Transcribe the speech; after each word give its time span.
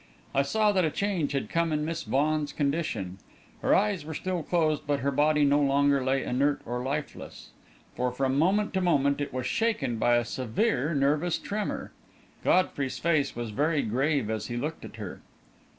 I 0.33 0.41
saw 0.41 0.71
that 0.71 0.83
a 0.83 0.89
change 0.89 1.33
had 1.33 1.47
come 1.47 1.71
in 1.71 1.85
Miss 1.85 2.01
Vaughan's 2.01 2.53
condition. 2.53 3.19
Her 3.61 3.75
eyes 3.75 4.03
were 4.03 4.15
still 4.15 4.41
closed, 4.41 4.87
but 4.87 5.01
her 5.01 5.11
body 5.11 5.45
no 5.45 5.59
longer 5.61 6.03
lay 6.03 6.23
inert 6.23 6.63
and 6.65 6.83
lifeless, 6.83 7.51
for 7.95 8.11
from 8.11 8.35
moment 8.35 8.73
to 8.73 8.81
moment 8.81 9.21
it 9.21 9.31
was 9.31 9.45
shaken 9.45 9.97
by 9.97 10.15
a 10.15 10.25
severe 10.25 10.95
nervous 10.95 11.37
tremor. 11.37 11.91
Godfrey's 12.43 12.97
face 12.97 13.35
was 13.35 13.51
very 13.51 13.83
grave 13.83 14.31
as 14.31 14.47
he 14.47 14.57
looked 14.57 14.83
at 14.83 14.95
her. 14.95 15.21